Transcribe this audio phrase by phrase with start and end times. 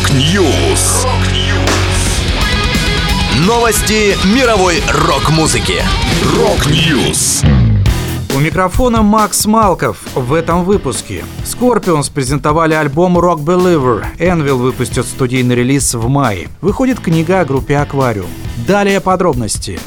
[0.00, 1.06] Rock News.
[3.46, 5.82] Новости мировой рок-музыки.
[6.38, 7.42] Rock News.
[8.34, 11.22] У микрофона Макс Малков в этом выпуске.
[11.44, 14.06] Scorpions презентовали альбом Rock Believer.
[14.18, 16.48] Anvil выпустит студийный релиз в мае.
[16.62, 18.30] Выходит книга о группе Аквариум.
[18.66, 19.78] Далее подробности.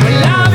[0.00, 0.47] Love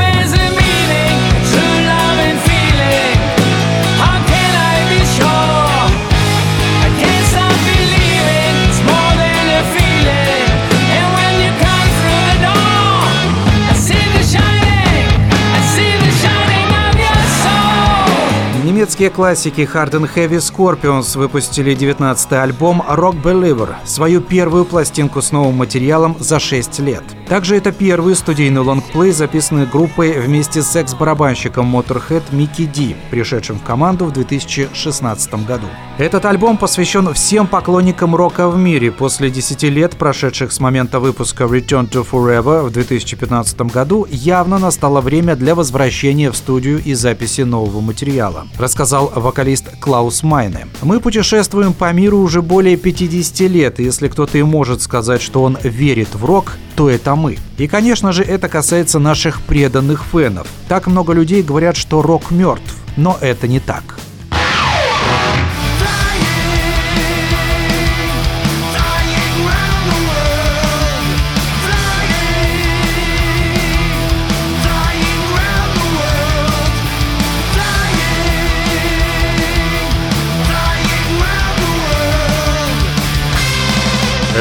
[18.84, 25.32] Немецкие классики Hard and Heavy Scorpions выпустили 19-й альбом Rock Believer, свою первую пластинку с
[25.32, 27.02] новым материалом за 6 лет.
[27.30, 33.64] Также это первый студийный лонгплей, записанный группой вместе с экс-барабанщиком Motorhead Микки Ди, пришедшим в
[33.64, 35.68] команду в 2016 году.
[35.98, 41.46] Этот альбом посвящен всем поклонникам рока в мире после 10 лет, прошедших с момента выпуска
[41.46, 47.42] Return to Forever в 2015 году, явно настало время для возвращения в студию и записи
[47.42, 50.66] нового материала, рассказал вокалист Клаус Майне.
[50.82, 55.44] Мы путешествуем по миру уже более 50 лет, и если кто-то и может сказать, что
[55.44, 57.38] он верит в рок, то это мы.
[57.60, 60.48] И, конечно же, это касается наших преданных фенов.
[60.68, 64.00] Так много людей говорят, что рок мертв, но это не так.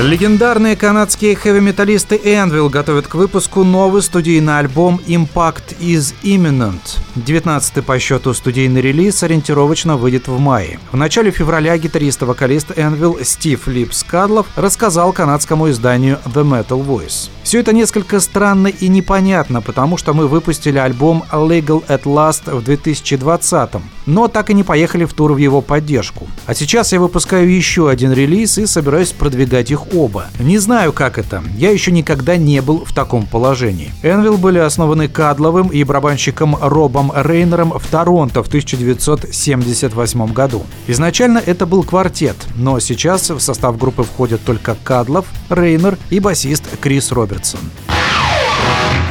[0.01, 6.81] Легендарные канадские хэви-металлисты Anvil готовят к выпуску новый студийный альбом Impact is Imminent.
[7.15, 10.79] 19-й по счету студийный релиз ориентировочно выйдет в мае.
[10.93, 16.83] В начале февраля гитарист и вокалист Anvil Стив Липс Кадлов рассказал канадскому изданию The Metal
[16.83, 17.29] Voice.
[17.43, 22.65] Все это несколько странно и непонятно, потому что мы выпустили альбом Legal at Last в
[22.65, 23.71] 2020
[24.07, 26.27] но так и не поехали в тур в его поддержку.
[26.47, 30.27] А сейчас я выпускаю еще один релиз и собираюсь продвигать их оба.
[30.39, 31.43] Не знаю, как это.
[31.57, 33.93] Я еще никогда не был в таком положении.
[34.03, 40.65] Envil были основаны Кадловым и барабанщиком Робом Рейнером в Торонто в 1978 году.
[40.87, 46.65] Изначально это был квартет, но сейчас в состав группы входят только Кадлов, Рейнер и басист
[46.81, 47.61] Крис Робертсон.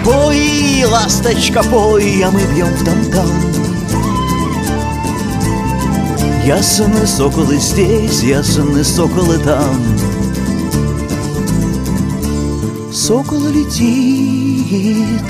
[0.04, 3.61] Пой, ласточка, пой, а мы бьем в там-там.
[6.46, 9.76] Ясны соколы здесь, ясны соколы там.
[12.92, 15.22] Сокол летит,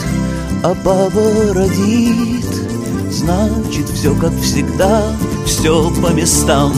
[0.63, 2.45] а папа родит.
[3.11, 5.03] Значит, все как всегда,
[5.45, 6.73] все по местам.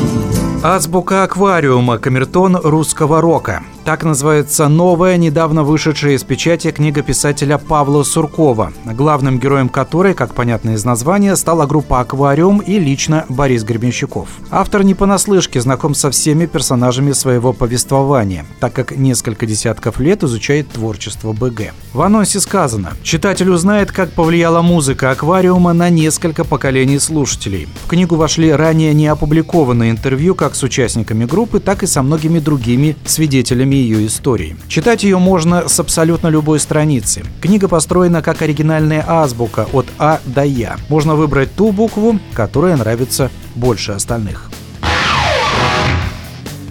[0.64, 3.62] Азбука аквариума камертон русского рока.
[3.86, 10.34] Так называется новая, недавно вышедшая из печати книга писателя Павла Суркова, главным героем которой, как
[10.34, 14.30] понятно из названия, стала группа «Аквариум» и лично Борис Гребенщиков.
[14.52, 20.72] Автор не понаслышке знаком со всеми персонажами своего повествования, так как несколько десятков лет изучает
[20.72, 21.74] творчество БГ.
[21.92, 27.68] В анонсе сказано, читатель узнает, как повлияла музыка «Аквариума» на несколько поколений слушателей.
[27.84, 32.40] В книгу вошли ранее не опубликованные интервью как с участниками группы, так и со многими
[32.40, 34.56] другими свидетелями ее истории.
[34.68, 37.24] Читать ее можно с абсолютно любой страницы.
[37.42, 40.78] Книга построена как оригинальная азбука от А до Я.
[40.90, 44.50] Можно выбрать ту букву, которая нравится больше остальных.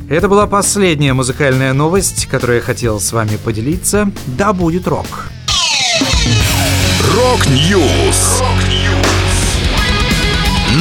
[0.08, 4.10] Это была последняя музыкальная новость, которую я хотел с вами поделиться.
[4.26, 5.06] Да будет рок!
[7.14, 8.42] Rock News.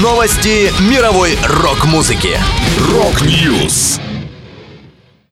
[0.01, 2.37] Новости мировой рок-музыки.
[2.91, 3.99] Rock News.